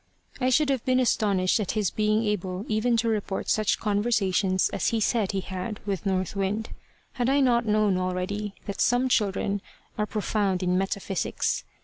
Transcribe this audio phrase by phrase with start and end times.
[0.39, 4.87] I should have been astonished at his being able even to report such conversations as
[4.87, 6.69] he said he had had with North Wind,
[7.13, 9.61] had I not known already that some children
[9.99, 11.65] are profound in metaphysics.